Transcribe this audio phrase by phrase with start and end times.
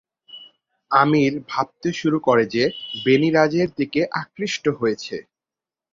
[0.91, 2.63] আমির ভাবতে শুরু করে যে
[3.03, 5.15] বেনি রাজের দিকে আকৃষ্ট হয়েছে।